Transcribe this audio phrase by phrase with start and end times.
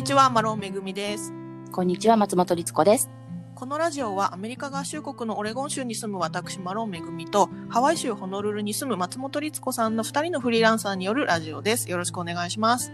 [0.00, 1.30] にちは、マロンめぐみです。
[1.72, 3.10] こんにちは、松本律子です。
[3.54, 11.90] このラジオはアメリカ合衆国のオレゴン州に住む私、マロンめぐみと、ハワイ州ホノルルに住む松本律子さんの二人のフリーランサーによるラジオです。
[11.90, 12.90] よろしくお願いします。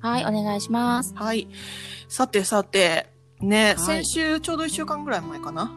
[0.00, 1.14] はい、お願いします。
[1.16, 1.48] はい。
[2.08, 5.72] さてさて、ね、はい先週ちょうど一週間ぐらい前かな。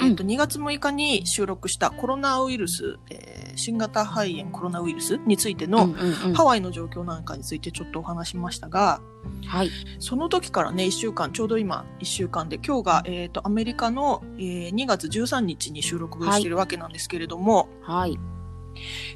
[0.00, 5.94] えっ、と、2月6日に収録したコロナウイルス、えー新型肺炎コロナウイルスについての、
[6.34, 9.00] ハワイの状況なんかについてちょっとお話しましたが、
[9.46, 9.70] はい。
[9.98, 18.18] その時からね、1週間、ちょうど今1週間で、今日が、えっ、と、アメリカの、えー2月13日に収録しているわけなんですけれども、はい。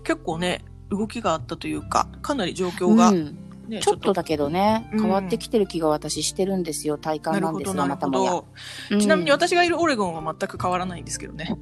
[0.04, 6.98] 結構ね、動きがあったというか、かなり状況が、うんね、ちょっとだけどね、うん変わってきてる気が私してるんですよ。
[6.98, 8.46] 体感なんですが、またも
[8.90, 8.98] や。
[8.98, 11.56] ちなみに私がいるオレゴンは全く変わらないんですけどね。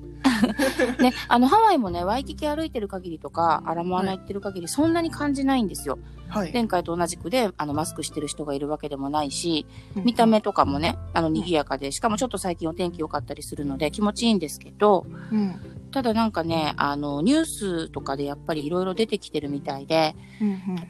[1.00, 5.98] ね、あの、ハワイもね、ワイキキ歩いてる限りとか、アラモアナ行ってる限り、そんなに感じないんですよ。
[6.28, 6.52] はい。
[6.52, 15.77] 前回と同じくで、あの、マスクしてる人がいるわけでもないし、見た目とかもね、あの、賑やかで、しかもちょっと最近お天気良かったりするので、気持ちいいんですけど、うん。
[15.90, 20.14] ただなんかね、あの、ニュースとかでやっぱりいろいろ出てきてるみたいで、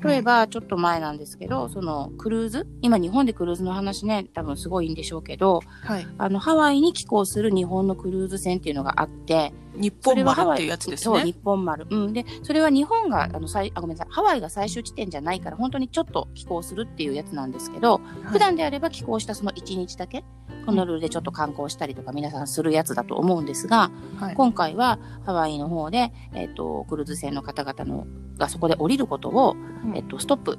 [0.05, 2.67] 例え、ば、ちょっと前なんですけど、その、クルーズ？
[2.83, 6.07] 今日本でクルーズの話ね、多分すごいんでしょうけど、はい。
[6.19, 11.25] あの、ハワイに寄港する日本のクルーズ船っていうのがあって、日本丸っていうやつですそう、ね。
[11.25, 11.87] 日本丸。
[11.89, 12.13] うん。
[12.13, 20.25] で、それは日本が、あの、最、あ、ごめんなさい、ハワイが最終地点じゃないから、本当にちょっと寄港するっていうやつなんですけど、はい普段であれば寄港したその1日だけ、
[20.69, 30.59] ホノルルでちょっと観光したりとか皆さんするやつだと思うんですが、はい今回はハワイの方で、えっ、と、クルーズ船の方々の、がそこで降りることを、うんえっ、と、ストップ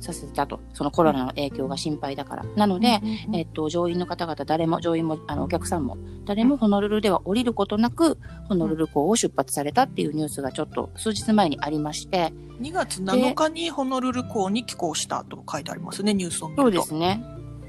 [0.00, 0.60] させたと。
[0.72, 2.44] そのコロナの影響が心配だから。
[2.56, 3.00] なので、
[3.32, 16.62] えっと、乗員の方々、誰も、乗員も、あの、お客さんも、誰もホノルルでは降りることなく、ホノルル港を出発されたっていうニュースがちょっと数日前にありまして、2月7日にホノルル港に寄港したと書いてありますね、ニュースを見ると。
[16.62, 17.24] そうですね。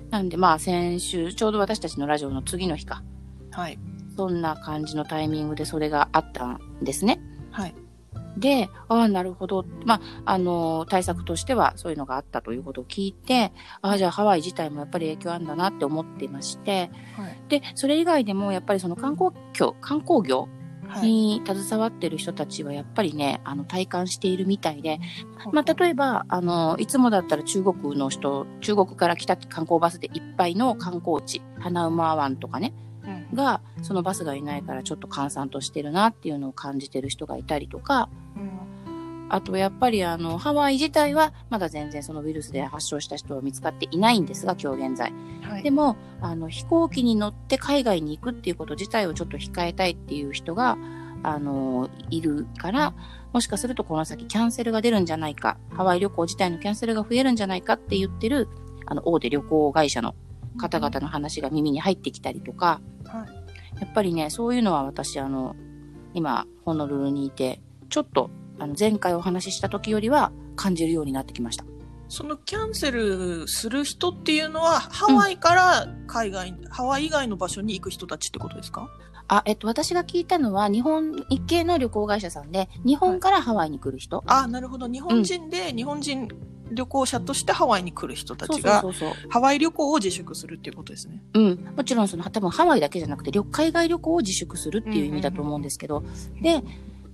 [0.09, 3.03] なんで、まあ、先週、ちょうど私たちのラジオの次の日か。
[3.51, 3.79] はい。
[4.15, 7.19] そんな感じのタイミングでそれがあったんですね。
[7.51, 7.75] はい。
[8.37, 9.65] で、ああ、なるほど。
[9.85, 17.49] まあ、あの、対策としてはそういうのがあったということを聞いて、ああ、じゃあハワイ自体もやっぱり影響あるんだなって思ってまして、はい。
[17.49, 20.49] で、それ以外でもやっぱりその観光業、観光業はい。
[21.01, 24.99] に携わってる人たちはやっぱりね、あの、体感しているみたいで、
[25.51, 32.73] まあ、あ、例えば、あの、いつもだったら中国の人、中国から来た観光バスでいっぱいの観光地、花馬湾とかね、
[33.03, 33.35] うん。
[33.35, 38.54] が、そのバスがいないからちょっと閑散としてるなっていうのを感じてる人がいたりとか、うん
[39.35, 45.13] あとやっぱりあの、ハワイ自体はまだ全然そのウイルスで発症した人は見つかっていないんですが、今日現在。
[45.41, 50.77] はいでも、あの、飛行機に乗って海外に行くっていうこと自体をちょっと控えたいっていう人が、
[51.23, 52.93] あの、いるから、
[53.33, 58.47] もしかするとこの先キャンセルが出るんじゃないか、ハワイ旅行自体のキャンセルが増えるんじゃないかって言ってる、
[58.85, 60.15] あの、大手旅行会社の
[60.57, 63.45] 方々の話が耳に入ってきたりとか、はい
[63.81, 65.53] やっぱりね、そういうのは私、あの、
[66.13, 68.29] 今、ホノルルにいて、ちょっと、
[68.59, 71.65] あの、前回お話しした時よりは感じるようになってきました。
[72.07, 78.87] そのキャンセルする人っていうのは、ハワイから海外、ハワイ以外の場所に行く人たちってことですか？
[79.27, 84.23] あ、えっと、私が聞いたのは、日本、日系の旅行会社さんで、日本からハワイに来る人。
[84.27, 84.87] あ、なるほど。
[84.87, 86.27] 日本人で、日本人
[86.71, 88.83] 旅行者としてハワイに来る人たちが。
[89.29, 91.23] ハワイ旅行を自粛するっていうことですね。
[91.33, 91.73] うん。
[91.75, 96.03] もちろん、その、多分ハワイだけじゃなくて、旅海外旅行を自粛するっていう意味だと思うんですけど、
[96.43, 96.61] で、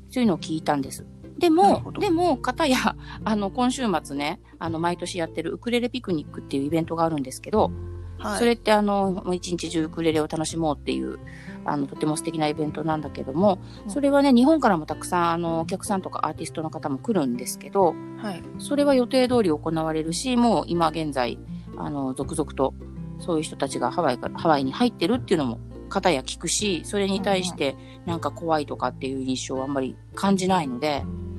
[0.09, 1.05] そういうのを聞いたんです。
[1.41, 2.77] でもでも、方や、
[3.25, 7.71] あの、今週末ね、あの、毎年やってるウクレレピクニックっていうイベントがあるんですけど、
[8.19, 8.39] はい。
[8.39, 11.17] それってあの、もう一日中ウクレレを楽しもうっていう、
[11.65, 18.43] あの、とても素敵なイベントなんだけども、うんそれはね、日本からもたくさん、あの、お客さんとかアーティストの方も来るんですけど、はい。
[18.59, 21.39] それは予定通り行われるし、もう今現在、
[21.77, 22.75] あの、続々と、
[23.19, 25.59] そういう人たちがハワイから、ハワイに入ってるっていうのも、
[25.91, 27.75] 方や聞くし、それに対して、
[28.05, 31.30] なんか怖いとかっていう印象はあんまり感じないので、うん。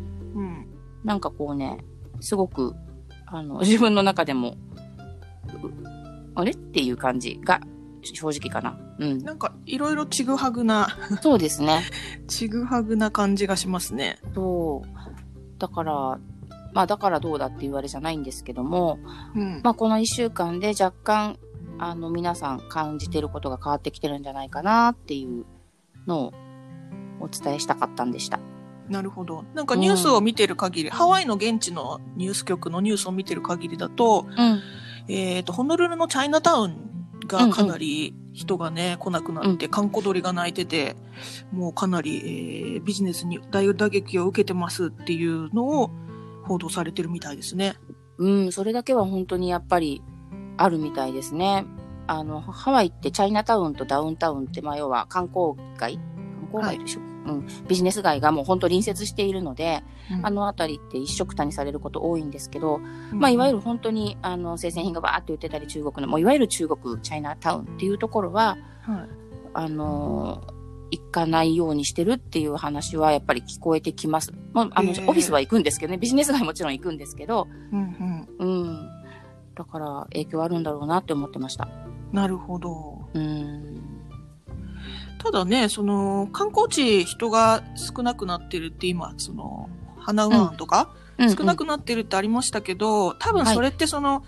[1.04, 1.78] なんかこうね、
[2.20, 2.74] すごく、
[3.26, 4.54] あの、 自分の中でも、う
[6.34, 6.52] あれ？
[6.52, 7.60] っていう感じが、
[8.02, 8.78] 正直かな。
[8.98, 9.18] うん。
[9.18, 10.88] なんか、いろいろちぐはぐな、
[11.20, 11.82] そうですね。
[12.26, 14.18] ちぐはぐな感じがしますね。
[14.34, 15.58] そう。
[15.58, 16.18] だから、
[16.74, 18.98] まあだからどうだって言われじゃないんですけども、
[19.34, 19.60] うん。
[19.62, 21.38] まあこの一週間で若干、
[21.78, 25.44] あの皆さん感じてることが変わってきてるんじゃないかなっていう
[26.06, 26.32] のを
[27.20, 28.40] お伝えしたかったんでした。
[28.92, 29.44] なるほど。
[29.54, 34.60] なんかニュースを見てる限り、ハワイの現地のニュース局のニュースを見てる限りだと、うん。
[35.08, 36.92] えっ、と、ホノルルのチャイナタウン
[37.26, 40.94] がかなり人がね、来なくなって、観光鳥が鳴いてて、
[41.52, 45.90] もうかなり、えービジネスに大打撃を受けてますっていうのを
[46.44, 47.76] 報道されてるみたいですね。
[48.18, 50.02] うん、それだけは本当にやっぱり
[50.58, 51.64] あるみたいですね。
[52.06, 57.46] あの、ハワイってチャイナタウンとダウンタウンって、まあ要は観光街観光街でしょ、うん。
[57.68, 59.82] ビジネス街がもう本当隣接しているので、
[60.22, 62.80] あの辺りって一色たにされること多いんですけど、
[63.12, 69.08] まあいわゆる本当にあの生鮮品がバーって売ってたり中国の、もういわゆる中国チャイナタウンっていうところは、はい
[69.54, 74.30] あのー行かないようにしてるっていう話はやっぱり聞こえてきます。
[74.52, 78.88] まあ、あの、オフィスは行くんですけどね、ビジネス街もちろん行くんですけど、うんうんうん。
[79.54, 81.66] だから影響あるんだろうなって思ってました。
[82.12, 83.08] なるほど。
[83.14, 83.71] うん。
[85.22, 90.92] ただね、その、観光地人が少なくなってるって今、その、花湾とか、
[91.36, 94.24] 少なくなってるってありましたけど、多分それってその、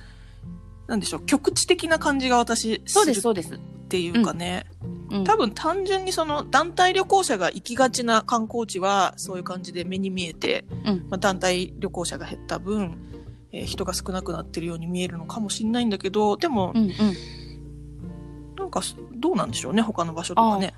[0.87, 3.55] なんでしょう、局地的な感じが私そうです、そうです。
[3.55, 3.59] っ
[3.89, 4.67] ていうかね、
[5.11, 11.07] うん、多分単純にその団体旅行者が行きがちな観光地はそういう感じで目に見えて、うん。
[11.11, 12.99] まあ、団体旅行者が減った分、
[13.53, 16.91] えー人が少なくなってるように見えるのかもしれないんだけど、でもう、んうん。
[18.57, 18.81] なんか
[19.17, 20.75] どうなんでしょうね、他の場所とかね。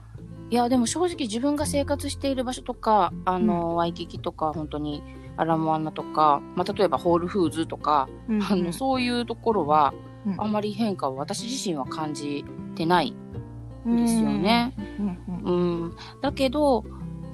[0.51, 5.03] いや、でも正直自分が生活している場所とか、あの、ワイキキとか、本当に
[5.37, 9.93] アラモアナとか、まあ、例えばホールフーズとか、うんあの、そういうところは、
[10.27, 12.45] うんあんまり変化を私自身は感じ
[12.75, 13.11] てない
[13.87, 14.75] んですよね。
[14.99, 15.97] うんうんうん。
[16.21, 16.85] だけど、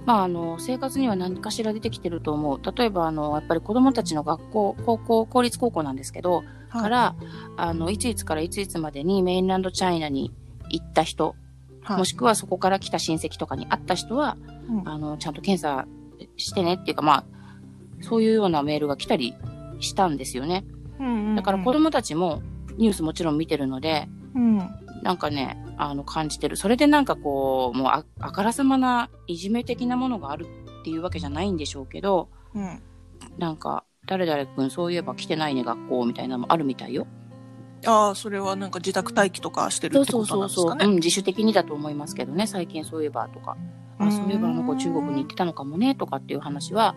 [0.05, 2.61] まあ、あの、生活には何かしら出てきてると思う。
[2.77, 7.15] 例えば、あの、やっぱり子供たちの学校、高校、公立高校なんですけど、はいから、
[7.57, 10.33] あの、いついつからいついつまでにメインランドチャイナに
[10.71, 11.35] 行った人、
[11.83, 14.37] はいもしくはそこから来た親戚とかに会った人は、
[14.69, 15.87] うんあの、ちゃんと検査
[16.37, 17.25] してねっていうか、まあ、
[18.01, 19.35] そういうようなメールが来たり
[19.81, 20.65] したんですよね。
[21.01, 22.43] うんうんうんだから子供たちも
[22.77, 24.59] ニュースもちろん見てるので、うん
[25.03, 26.57] なんかね、あの、感じてる。
[26.57, 30.47] それでなんかこう、もうあ、あからさまないじめ的なものがある
[30.81, 32.81] っていうわけじゃないんでしょうけど、うん
[33.39, 37.07] なんか、誰々君そういえば来てないね、学校みたいなのもあるみたいよ。
[37.87, 40.65] ああ、それはなんか自宅待機とかしてるそうってことそうそうんそう。
[40.71, 40.93] なですかね。
[40.93, 43.57] うん、自主的にだと思いますけどね、最近そういえばとか。
[43.99, 46.95] あ、そういえばあの子中国に行ってたのかもね、とかっていう話は、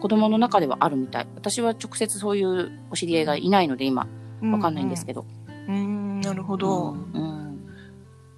[0.00, 1.28] 子供の中ではあるみたい。
[1.34, 4.06] 私は直接そういうお知り合いがいないので今、
[4.42, 5.22] わかんないんですけど。
[5.22, 5.26] ど。
[5.68, 6.92] うん、なるほど。
[6.92, 7.42] うん。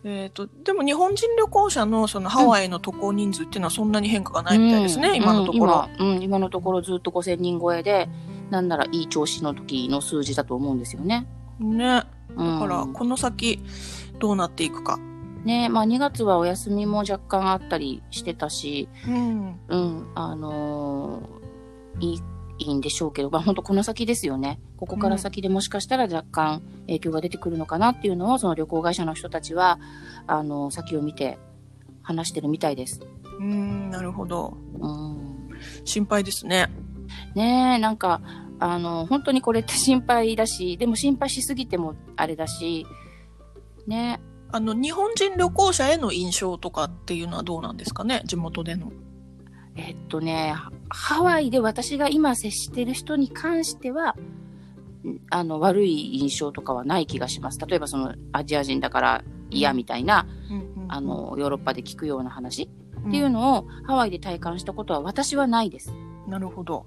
[0.04, 5.88] えっ、と、でも日本人旅行者のそのハワイの渡航人数っていうのはそんなに変化がないみたいですね、うん今のところ。
[5.98, 8.08] うん今、うん、今のところずっと5000人超えで、
[8.50, 11.26] なんならいい調子の時の数字だと思うんですよね。
[11.60, 11.84] ね。
[11.84, 12.06] だ
[12.36, 13.60] うん、から、この先
[14.18, 14.98] どうなっていくか。
[15.44, 19.60] ね、まあ2月はお休みも若干あったりしてたし、うん。
[19.68, 21.44] うん、あのー
[22.00, 22.22] いい、
[22.58, 24.58] いいんでしょうけど、まあ本当この先ですよね。
[24.76, 29.78] ここから先でもしかしたら若干影響が出てくるのかなっていうのを、その旅行会社の人たちは、
[30.26, 31.38] あの先を見て
[32.02, 33.00] 話してるみたいです。
[33.38, 34.56] うん、なるほど。
[34.80, 35.48] うん。
[35.84, 36.70] 心配ですね。
[37.34, 38.20] ねえ、なんか、
[38.60, 42.86] あの、本当にこれって心配だし、でも心配しすぎてもあれだし、
[43.86, 44.20] ね
[44.50, 48.22] あの、日本人旅行者への印象とかっていうのはどうなんですかね？
[48.24, 48.92] 地元での。
[49.76, 50.54] えっとね、
[50.88, 54.14] ハワイで私が今接してる人に関しては、
[55.04, 57.58] んあの、悪い印象とかはない気がします。
[57.58, 60.28] 例えばその、アジア人だから嫌みたいな、
[60.88, 62.70] あ、の、ヨーロッパで聞くような話
[63.08, 65.90] っていうのをハワイで体感したことは私はないです。
[65.90, 66.86] うんなるほど。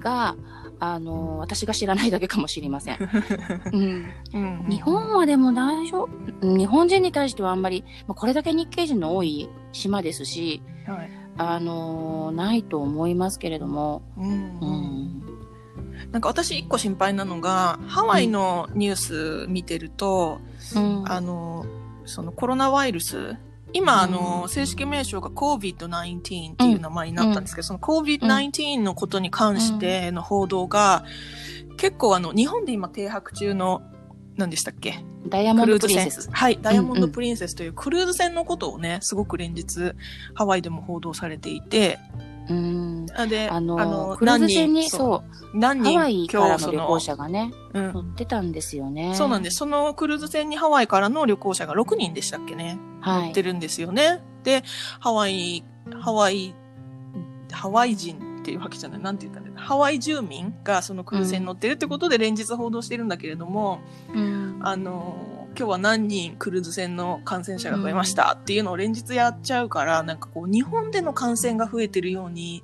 [0.00, 0.36] が、
[0.80, 2.98] あの、私が知らないだけかもしれませ ん。
[3.72, 6.08] うんうん日本はでも大丈
[6.42, 6.56] 夫。
[6.56, 11.10] 日本人に対してはあんまり、まあこれだけ日系人の多い島ですし、はい。
[11.36, 15.22] あのーないと思いますけれども、うんうん。
[16.12, 18.96] なんか私一個心配なのが、ハワイのニュー
[19.44, 20.40] ス見てると、
[20.74, 21.66] うん、あの、
[22.06, 23.36] そのコロナウイルス、
[23.72, 31.04] 今、うんあの、正式名称が COVID-19 っていう名前になったんですけど、その COVID-19 のことに関しての報道が、
[31.76, 33.82] 結構あの、日本で今停泊中の、
[34.36, 35.04] 何でしたっけ？
[35.26, 36.30] ダイヤモンドプリンセス。。
[36.30, 39.94] はい、ダイヤモンドプリンセスというクルーズ船のことをね、すごく連日、
[40.34, 41.98] ハワイでも報道されていて、
[42.48, 43.06] うん。
[43.14, 45.22] あで、あのークルーズ船に、うそ
[45.54, 45.98] う、何人？
[45.98, 49.14] ハワイからのそ旅行者がね、うん乗ってたんですよね。
[49.14, 49.56] そうなんです。
[49.58, 52.78] そのクルーズ船にハワイからの旅行者が6人でしたっけね？
[53.00, 53.42] はい乗って。
[53.42, 54.22] るんですよね。
[54.44, 54.62] で、
[55.00, 55.64] ハワイ、
[56.00, 56.54] ハワイ、
[57.52, 59.00] ハワイ人っていうわけじゃない。
[59.00, 59.60] なんて言ったんだ？
[59.60, 63.80] ハワイ住民がそのクルーズ船に乗ってるってことで連日報道してるんだけれども、
[64.14, 64.60] うん。
[64.62, 68.34] あの、今日は何人クルーズ船の感染者が増えました？
[68.34, 72.62] っていうのを連日やっちゃうから、なんかこう、日本での感染が増えてるように、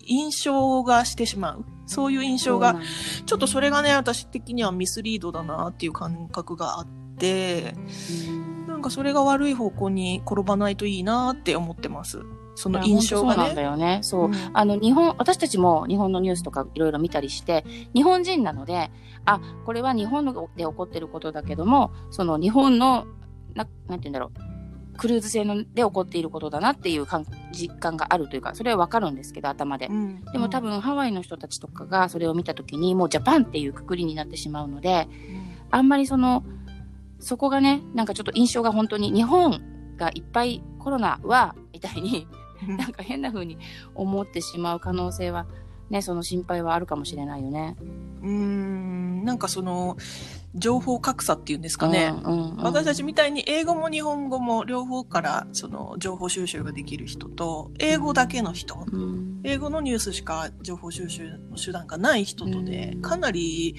[0.00, 1.66] 印象がしてしまう。
[1.84, 2.80] そういう印象が
[3.26, 6.86] ちょっとそれがね、私的にはミスリードだなっていう感覚があっ
[7.18, 7.74] て、
[8.28, 12.22] うんなんかそれが悪い方向に転ばないといいなって思ってます。
[12.54, 13.34] その印象がね。
[13.34, 13.98] そうなんだよね。
[14.02, 14.24] そう。
[14.26, 18.90] うん、あの、日本、私たちも日本のニュースとかいろいろ見たりして、日本人なので、
[19.24, 20.32] あ、これは日本で
[20.64, 23.06] 起こってることだけども、その日本の、
[23.54, 24.54] ななんて言うんだろう。
[24.96, 29.88] クルーズ船ので起こっていることだなっていう感実感があるというか、それはわかるんですけど、頭で。
[29.88, 36.44] うん、でも多分ハワイの人たちとかがそれを見たときに、もうジャパンっていうくくりになってしまうので、うん、あんまりその、
[37.18, 39.60] そこがね、なんかちょっと印象が本当に日本
[39.96, 42.28] がいっぱいコロナは、みたいに、
[42.76, 43.58] なんか変な風に
[43.94, 45.46] 思ってしまう可能性は、
[45.90, 47.76] ね、その心配はあるかもしれないよね。
[48.22, 49.96] うん、なんかその、
[50.54, 63.74] 情報格差っていうんですかね、うんうんうん、私たちみたいに英語も日本語も両方からその情報収集ができる人と英語だけの人、うん、英語のニュースしか情報収集の手段がない人とで、かなり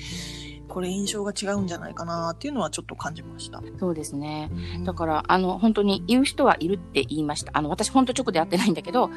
[0.68, 3.62] これ印象が違うんじゃないかなっていうのはちょっと感じました。
[3.80, 4.52] そうですね。
[4.84, 7.52] だから、あの、本当に言う人はいるって言いました。
[7.56, 9.10] あの、私本当直で会ってないんだけど、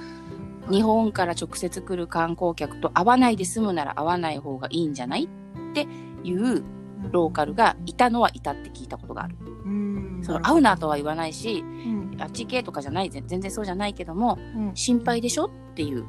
[0.71, 5.29] 日本から直接来る観光客と会わないで済むなら会わない方がいいんじゃないっ
[5.75, 5.87] て
[6.25, 6.63] いう
[7.11, 9.37] ローカルがいたのはいたって聞いたことがある。
[9.65, 16.07] うんその会うなとは言わないし、うん、あっち系とかじゃない全然そうじゃないけども、うん、心配でしょっていう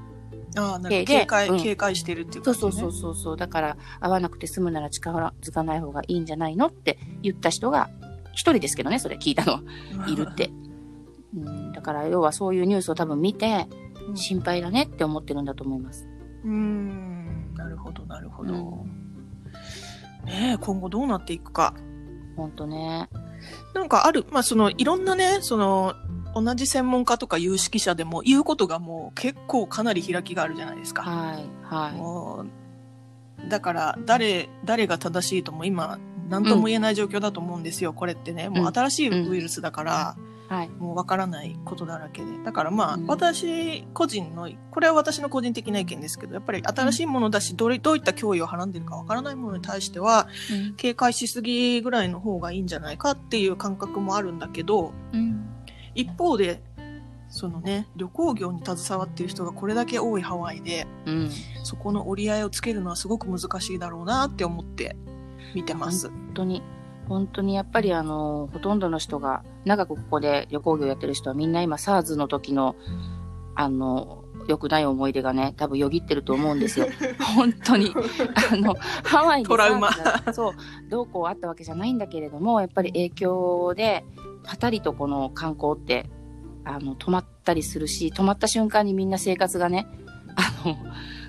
[0.55, 3.37] ああ、なる警戒、うん、警戒してるっていうね、そうそうそうそう。
[3.37, 7.89] だから、会わなくて済むなら近づかない方がいいんじゃないのって言った人が、
[8.33, 9.61] 一人ですけどね、それ聞いたの、
[10.07, 10.51] いるって。
[11.35, 13.67] うん、だから、要はそういうニュースを多分見て、
[14.15, 16.07] 心配だねって思ってるんだと思います。
[16.43, 18.53] うん、なるほど、なるほど。
[18.53, 19.09] うん
[20.25, 21.73] ね今後どうなっていくか。
[22.35, 23.09] ほんとね。
[23.73, 25.93] なんかある、まあそのいろんなね、その
[26.35, 31.03] 同じ専門家とか有識者でも言うことがもう結構かなり開きがあるじゃないですか。
[31.03, 31.93] はい、はい。
[31.93, 32.45] も
[33.45, 37.91] うだから誰、誰が正しいとも今何とも言えない状況だと思うんですよ。
[37.91, 42.27] うん、これってね、もう新しいウイルスだから、うんはい、もうわからないことだらけで。
[42.43, 55.48] だからまあ、うん、私個人の、これは私の個人的な意見ですけど、やっぱり新しいものだし、どれ、どういった脅威をはらんでるかわからないものに対しては、うん、警戒しすぎぐらいの方がいいんじゃないかっていう感覚もあるんだけど、うん、
[56.01, 56.61] 一方で、
[57.29, 60.87] そのね、旅行業に携わっている人がこれだけ多いハワイで、
[61.63, 64.95] そこの折り合いをつけるのはすごく難しいだろうなって思って
[65.53, 66.09] 見てます。
[66.09, 66.63] 本当に
[67.09, 72.75] 本当にやっぱりあの、ほとんどの人が、長くここで旅行業やってる人はみんな今 SARS の時の、
[73.55, 76.87] あの、良くない思い出がね、多分よぎってると思うんですよ。
[77.35, 77.93] 本当に。
[78.51, 79.89] あの、ハワイにトラウマ。
[80.33, 80.53] そう、
[80.87, 84.05] どうこうあったわけじゃないんだけれども、やっぱり影響で、
[84.43, 86.09] パタリとこの観光って、
[86.65, 89.87] あの、止まったりするし、止まった瞬間にみんな生活がね、
[90.35, 90.77] あの、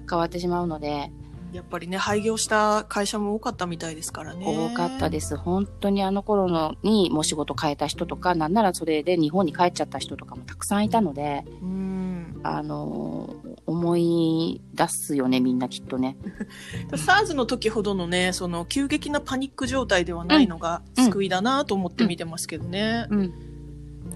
[0.08, 1.12] 変わってしまうので、
[1.52, 4.46] やっぱりね、廃業した会社も多かったみたいですからね。
[4.46, 5.36] 多かったです。
[5.36, 12.09] 本当にあの頃のにもう仕事変えた人とか、なんならそれで日本に帰っちゃった人とかもたくさんいたので、うん、
[12.42, 13.34] あの、
[13.66, 16.16] 思い出すよね、みんなきっとね。
[16.90, 23.06] SARS の時ほどのね、その急激なパニック状態ではないのが救いだなと思って見てますけどね。
[23.10, 23.32] うん、うん。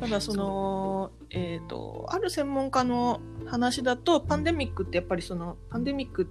[0.00, 6.28] ただそのえっ、ー、とある専門家の話だとパンデミックってやっぱりそのパンデミック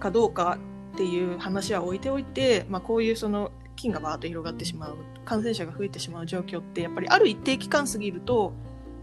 [0.00, 0.58] かどうか
[0.94, 8.52] っていう話は置いておいて、まあ、こういうその菌がバーッと広がってしまう感染者が増えてしまう状況ってやっぱりある一定期間過ぎると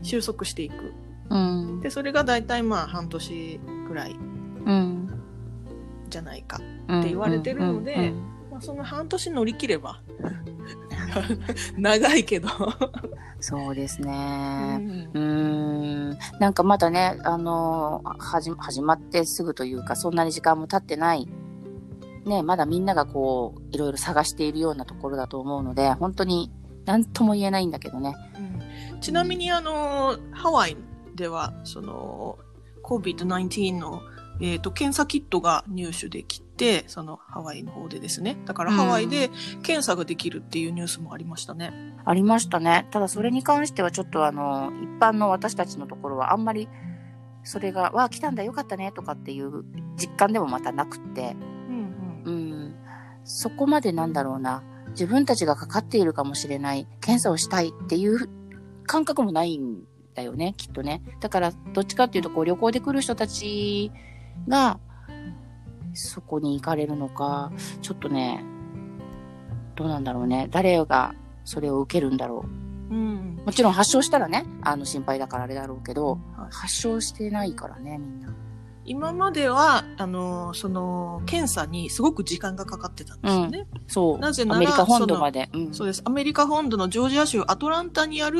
[0.01, 0.93] 収束していく、
[1.31, 1.37] う
[1.77, 4.15] ん、でそれが大体まあ半年ぐらい
[6.09, 6.59] じゃないかっ
[7.03, 8.13] て言われてるので、
[8.51, 10.01] まあ、その半年乗り切れば
[11.77, 12.49] 長いけど
[13.41, 15.09] そうですね。
[15.13, 16.17] うん。
[16.39, 21.27] なんかまだね、あのー、始まってすぐというか、そんなに時間も経ってない、
[22.25, 26.51] ね、まだみんながこう、いろいろ探しているようなところだと思うので、本当に
[26.85, 28.15] 何とも言えないんだけどね。
[28.93, 30.77] うん、ちなみにあのー、ハワイ
[31.21, 32.37] では、その、
[32.83, 34.01] COVID-19 の
[34.41, 38.37] えっ、ー、と、検査キットが入手できて、そのハワイの方でですね。
[38.45, 39.29] だからハワイで
[39.61, 41.71] 検査ができるっていうニュースもありましたね。
[41.71, 42.87] うん、ありましたね。
[42.89, 46.67] ただそれに関してはちょっとあの、一般の私たちのところはあんまり、
[47.43, 49.63] それが、わあ、来たんだ、よかったね、とかっていう
[49.95, 51.35] 実感でもまたなくって、
[51.69, 52.35] うんうん、う
[52.69, 52.75] ん。
[53.23, 58.27] そこまでなんだろうな、自分たちがかかっているかもしれない、検査をしたいっていう
[58.87, 61.01] 感覚もないんだよね、きっとね。
[61.19, 63.91] だから、どっちかっていうと、こう、旅行で来る人たち
[64.47, 64.79] が、
[65.93, 67.51] そこに行かれるのか、
[67.81, 68.43] ちょっとね、
[69.75, 70.47] どうなんだろうね。
[70.51, 71.13] 誰が
[71.43, 72.45] それを受けるんだろ
[72.89, 72.93] う。
[72.93, 78.33] うん、もちろん発症したらね、あの心配だからあれだろうけど、はい、発症してないからね、みんな。
[78.85, 83.67] 今までは、あの、その、検査にすごく時間がかかってたんですよね。
[83.73, 84.19] うん、そう。
[84.19, 86.01] なぜなら、アメリカ本土まで、うん、そうです。
[86.05, 88.39] アメリカ本土のジョージア州アトランタにある、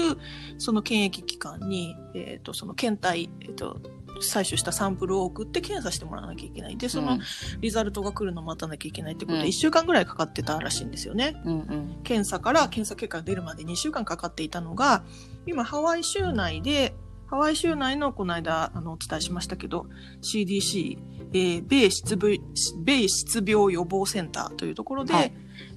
[0.58, 3.80] その検疫機関に、えっ、と、その検体、えっ、と、
[4.22, 6.78] 採取したサンプルを送って検査してもらわなきゃいけない。
[6.78, 7.20] で、その
[7.60, 11.42] リザルトが来るのを待たなきゃいけないってことで、うん1週間ぐらいかかってたらしいんですよね。
[11.46, 12.00] うんうん。
[12.04, 15.04] 検査から検査結果が出るまで2週間かかっていたのが、
[15.46, 16.94] 今ハワイ州内で、
[17.32, 19.88] ハワイ州内のこの間あのお伝えしましたけど、
[20.22, 20.98] CDC、
[21.34, 22.42] えー米失病
[22.84, 25.34] 米失病予防センターというところで、はい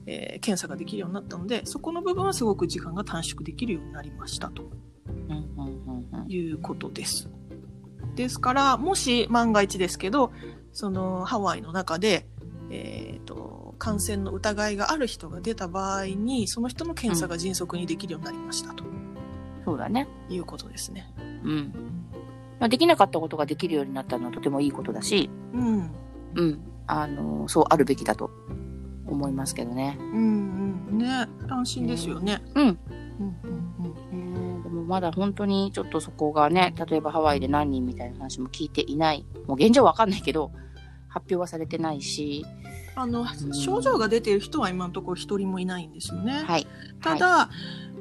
[0.06, 4.64] えー検査ができるようになったので、そこの部分はすごく時間が短縮できるようになりましたと
[5.06, 6.26] うんうんうんうん。
[6.28, 7.30] いうことです。
[8.16, 10.32] ですから、もし万が一ですけど、
[10.72, 12.26] そのハワイの中で、
[12.72, 18.82] えーと、感染の疑いがある人が出た場合に、その人の検査が迅速にできるようになりましたと
[19.64, 20.08] そうだね。
[20.28, 21.14] いうことですね。
[21.44, 21.72] うん。
[22.58, 25.90] まあ、できなかったことができるようになったのはとてもいいことだし、うん。
[26.34, 26.60] うん。
[26.86, 28.30] あの、そうあるべきだと
[29.06, 29.96] 思いますけどね。
[30.00, 30.98] うんうん。
[30.98, 31.28] ね。
[31.48, 32.42] 安心ですよね。
[32.54, 32.64] うん。
[32.64, 32.78] うん
[33.44, 39.24] うんねでもまだ本当にちょっとそこがね、例えばハワイで何人みたいな話も聞いていない。
[39.46, 40.50] もう現状わかんないけど、
[41.08, 42.44] 発表はされてないし、
[42.96, 43.02] うん。
[43.02, 46.44] あの、症状が出ている人は今のところ一人もいないんですよね。
[46.44, 46.66] はい。
[47.00, 47.50] ただ、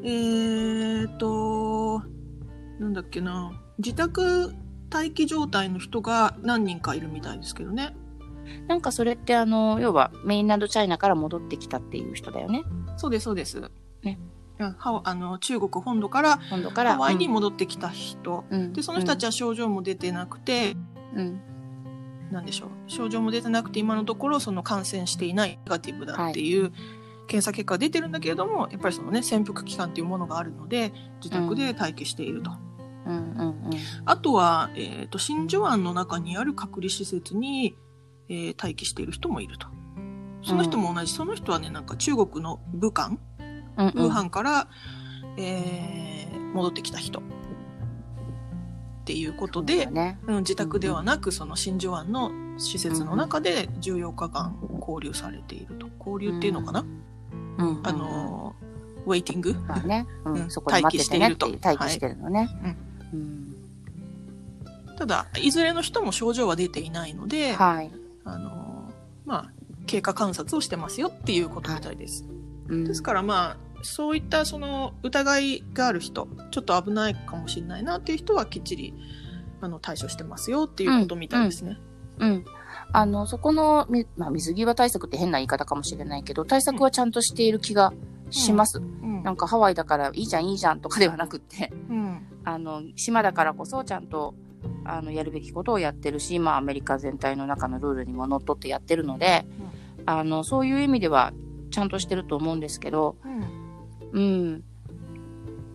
[0.03, 2.03] えーと、
[2.83, 4.53] なんだっけな、自宅
[4.91, 7.95] 待機状態の人が何人かいるみたいですけどね。
[8.67, 12.63] なんかそれってあの、要はメインランドチャイナから戻ってきたっていう人だよね。
[12.97, 13.61] そうです、そうです。
[14.03, 14.19] ね
[14.59, 16.93] あの中国本土から本土から。
[16.93, 20.75] ハワイにうん戻ってきた人、うんでその人たちは症状も出てなくて、
[21.15, 21.41] うん。
[22.31, 26.71] なんでしょう症状も出てなくて今のところその感染していないネガティブだっていう
[27.27, 32.49] 検査結果が出てるんだけれどもやっぱりそのね潜伏期間というものがあるので自宅で待機していると。
[32.49, 32.72] うん
[33.05, 33.69] うんうん。
[34.05, 37.75] あとは、えー、と真珠湾の中にある隔離施設に、
[38.29, 39.67] えー待機している人もいると。
[40.43, 43.17] その人も同じ、その人はねなんか中国の武漢
[43.77, 44.67] うんウーハンから、
[45.37, 47.19] えー戻ってきた人。
[47.19, 47.23] っ
[49.05, 50.17] ていうことで、ね。
[50.27, 55.89] うん、自宅ではなくその真珠湾の施設の中で14日間交流されていると。
[55.99, 56.85] 交流っていうのかな、
[57.57, 57.79] うんうん。
[57.79, 57.87] うん。
[57.87, 58.55] あの
[59.05, 61.49] ウェイティング、まあね、ううん待機していると。
[61.49, 62.49] 待機してるのね。
[62.63, 62.77] うん。
[64.97, 67.91] ただいずれの人も症状は出ていないので、はい。
[68.25, 68.91] あの
[69.25, 69.51] まあ
[69.85, 72.25] 経過観察をしてますよっていうことみたいです、
[72.69, 72.85] うん。
[72.85, 78.93] ですからまあそういったその疑いがある人ちょっと危ないかもしれないなっていう人はきっちり
[79.59, 81.79] あの対処してますよっていうことみたいですね、
[82.19, 82.45] うん。
[82.91, 87.93] あの、そこの、みまあ、水際対策って変な言い方かもしれないけど、対策はちゃんとしている気が
[88.29, 88.79] します。
[88.79, 89.23] うん。
[89.23, 94.35] なんかハワイだからいいじゃんいいじゃんとかではなくって、うんあの、島だからこそちゃんと、
[94.85, 99.45] あの、やるべきことをやってるし、まあ、アメリカ全体の中のルールにものっとってやってるので、
[100.05, 101.33] あの、そういう意味では、
[101.71, 103.43] ちゃんとしてると思うんですけど、うん
[104.13, 104.63] うん。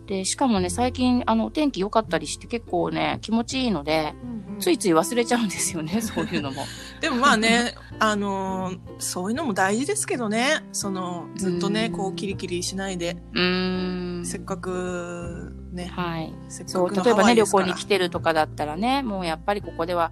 [0.05, 4.13] で、しかもね、最近、あの、お天気良かったりして結構ね、気持ちいいので、
[4.59, 6.63] ついつい忘れちゃうんですよね、 そういうのも。
[7.01, 14.25] でもまあね、あのーそういうのも大事ですけどね、その、ずっとね、うんこう、キリキリしないで、うーん。
[14.25, 16.33] せっかく、ね、はい。
[16.49, 20.11] そう、例えばね、旅行に来てるとかだったらね、もうやっぱりここでは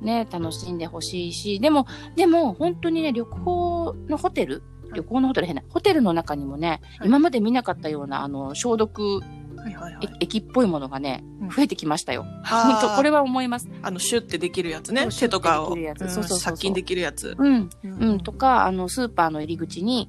[0.00, 1.86] ね、楽しんでほしいし、でも、
[2.16, 4.62] でも、本当にね、旅行のホテル
[4.94, 5.62] 旅行のホテル変な。
[5.68, 9.20] ホテルの中にもね、はい今まで見なかったような、あの、消毒
[9.56, 12.24] はいはいはいっぽいものがねうん、増えてきましたよ。
[12.44, 13.68] 本当これは思います。
[13.82, 15.06] あの、シュッてできるやつね。
[15.16, 17.36] 手とかを、殺菌できるやつ。
[17.38, 17.70] うん。
[17.84, 18.20] ううん。
[18.20, 20.08] とか、あの、スーパーの入り口に、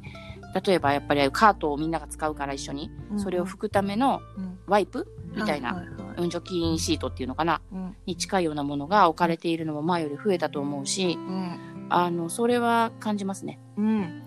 [0.53, 13.59] 例えばやっぱりカートをみんなが使うから一緒に、それを拭くためのうんワイプみたいな、はいはいはいうん除菌シートっていうのかなうんに近いようなものが置かれているのも前より増えたと思うし、うんあの、それは感じますね。
[13.77, 14.23] うん。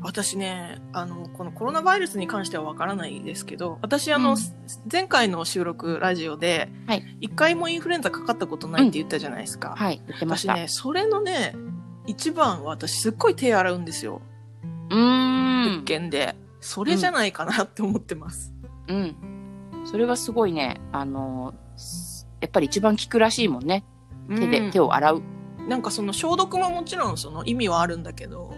[0.00, 4.36] 私ね、あの、このコロナウイルスに関してはわからないですけど、私、あの、うん
[4.90, 9.74] 前回の収録ラジオで、はい一回もインフルエンザかかったことないって言ったじゃないですか。
[9.76, 10.54] はい、言ってました。
[10.54, 11.54] 私ね、それのね、
[12.06, 14.22] 一番は私すっごい手洗うんですよ。
[14.96, 15.84] 物ん。
[15.84, 16.34] 件で。
[16.60, 18.52] それじゃないかなって思ってます。
[18.88, 19.16] うん。
[19.84, 21.54] それはすごいね、あの、
[22.40, 23.84] やっぱり一番効くらしいもんね。
[24.28, 25.22] 手で、うん手を洗う。
[25.68, 28.54] なんかその消毒ももちろんその意味はあるんだけど、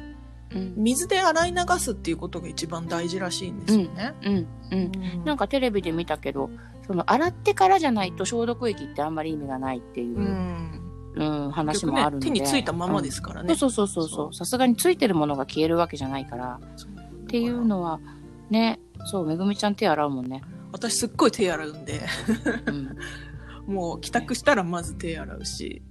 [0.55, 0.75] うん。
[0.77, 4.15] 水で洗い流すっていうことが一番大事らしいんですよね。
[4.23, 4.33] うん。
[4.33, 4.47] うん。
[4.73, 4.77] う
[5.23, 6.51] んなんかテレビで見たけど、
[6.87, 10.19] その洗ってからじゃないと消毒液ってあんまり意味がないっていう、
[11.15, 11.51] ううんん。
[11.51, 12.27] 話もあるので。
[12.27, 13.55] 手についたままですからね。
[13.55, 14.35] そうそうそうそう。
[14.35, 16.61] さすがについてるものが消えるわけじゃないから。
[17.25, 18.01] っていうのは、
[18.51, 20.43] ね、そう、めぐみちゃん手洗うもんね。
[20.73, 22.03] 私すっごい手洗うんで、
[22.67, 22.97] うん。
[23.75, 25.83] もう帰宅したらまず手洗うし。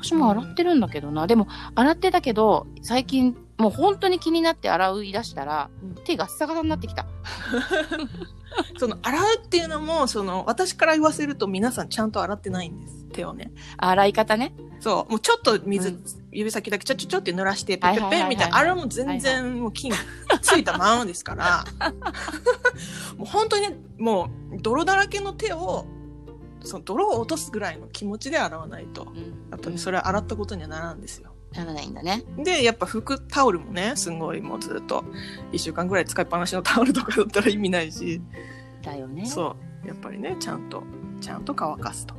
[0.00, 1.26] 私も洗ってるんだけどな。
[1.26, 7.06] でも、洗ってたけど、最近、もう本当に気になって洗い出したら、うん手ガッサガサになってきた。
[8.78, 13.04] その洗うっていうのも、その私から言わせると皆さんちゃんと洗ってないんです。
[13.12, 13.52] 手をね。
[13.76, 14.54] 洗い方ね。
[14.80, 15.10] そう。
[15.12, 18.58] もうちょっと水、うん指先だけちょちょちょって濡らして、ペペペみたいな。
[18.58, 19.90] あれはもう全然もう菌
[20.40, 21.64] ついたままですから、
[23.16, 25.86] もう本当にもう泥だらけの手を、
[26.62, 29.16] その泥を落とすぐらいの気持ちで洗わないと、うん
[29.50, 31.32] やっぱりそれは洗ったことにはならんですよ。
[31.54, 32.24] ならないんだね。
[32.38, 35.04] で、やっぱ服、タオルもね、すごいもうずっと、
[35.52, 38.20] 一週間ぐらい使いっぱなしのタオルとかだったら意味ないし、
[38.82, 39.26] だよね。
[39.26, 39.88] そう。
[39.88, 40.82] やっぱりね、ちゃんと、
[41.20, 42.14] ちゃんと乾かすと。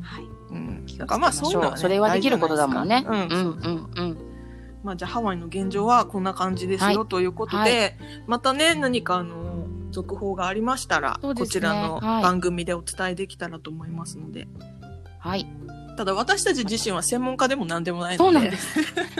[0.00, 0.24] はい。
[0.50, 0.82] うん。
[0.86, 3.04] 気だからまあそういうのは、ね、それはできることだもんね。
[3.06, 3.14] うん。
[3.14, 4.18] うん、うん、うん。
[4.82, 14.46] まあじゃあハワイの現状はこんな感じですよ、はいということで、はまたね、何かあの、続報がありましたら、ねこちらのはい番組でお伝えできたらと思いますので。
[15.18, 15.46] はい。
[15.96, 18.78] ただ私たち自身は専門家でも何でもないのでそうなんで、す。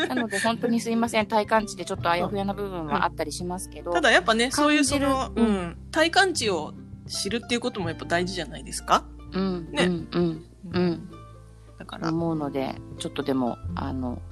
[0.08, 1.26] なので本当にすいません。
[1.26, 3.92] 体感値でちょっとあやふやな部分はあったりしますけど。
[3.94, 6.74] ただやっぱね、そういうその、ううんん、体感値を
[7.06, 9.04] 知るっていうこともやっぱ大事じゃないですか？
[9.32, 11.10] うん、ねうん、うん、うん。
[11.78, 14.22] だから、思うので、ちょっとでも、あの、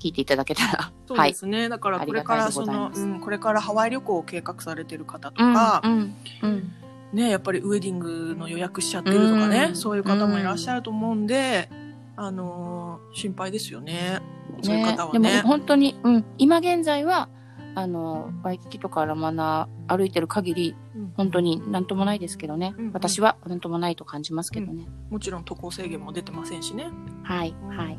[0.00, 0.68] 聞いていただけたら。
[0.72, 0.92] はい。
[1.06, 1.68] そうですね。
[1.68, 6.72] だからこれからその、うん、これからハワイ旅行を計画されてる方とうん、か、うん、うん。
[7.12, 11.68] ね、やっぱりウェディングの予約しちゃってるとかね、うんそういう方もいらっしゃると思うんで、
[12.16, 14.20] あのー心配ですよね。
[14.62, 15.42] そういう方はでもね。
[15.42, 17.28] 本当に、うん、今現在は、
[17.74, 22.74] あの、ワイキキとかラマナ歩いてる限り、うん本当になんともないですけどね。
[22.78, 24.86] うんうん私はなんともないと感じますけどね。
[25.10, 26.86] もちろん渡航制限も出てませんしね。
[27.22, 27.98] はい、うんはい。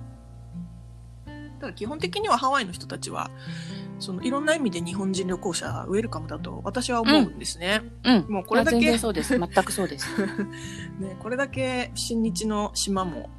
[1.63, 3.32] ただ基本的にはハワイの人たちは、
[3.97, 7.82] そのいろんな意味で日本人旅行者ウェルカムだと私は思うんですね。
[8.04, 8.26] うん。
[8.28, 9.39] もうこれだけ全然そうです。
[9.39, 10.10] 全くそうです。
[10.99, 13.30] ね、これだけ親日の島も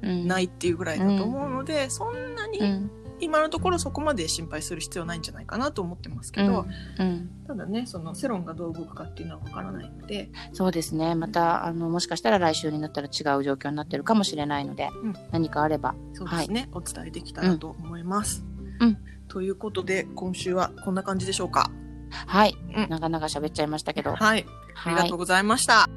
[0.00, 0.26] うん。
[0.26, 2.90] ないっていうぐらいだと思うので、そんなにうん。
[3.24, 6.66] 今のところそこまで心配する必要ないんじゃないかなと思ってますけど、
[6.98, 7.30] うん。
[7.46, 11.14] ただね、その世論がどう動くかっていうのはわからないので、そうですね。
[11.14, 15.94] また、あの、もしかしたら来週になったら違う状況になってるかもしれないので、うん何かあれば。
[16.12, 18.44] そうですね、お伝えできたらと思います。
[18.80, 21.70] うんということで、今週はこんな感じでしょうか？
[22.10, 22.54] はい。
[22.76, 24.14] うんなかなか喋っちゃいましたけど。
[24.14, 24.44] はい。
[24.84, 25.88] ありがとうございました。